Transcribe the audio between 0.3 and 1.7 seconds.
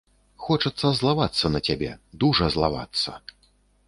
Хочацца злавацца на